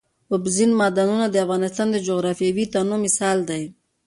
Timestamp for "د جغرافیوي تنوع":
1.91-2.99